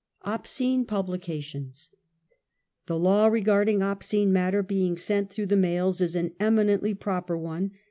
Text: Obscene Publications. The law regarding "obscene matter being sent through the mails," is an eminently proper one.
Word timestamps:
Obscene 0.23 0.83
Publications. 0.83 1.91
The 2.87 2.97
law 2.97 3.27
regarding 3.27 3.83
"obscene 3.83 4.33
matter 4.33 4.63
being 4.63 4.97
sent 4.97 5.29
through 5.29 5.45
the 5.45 5.55
mails," 5.55 6.01
is 6.01 6.15
an 6.15 6.33
eminently 6.39 6.95
proper 6.95 7.37
one. 7.37 7.69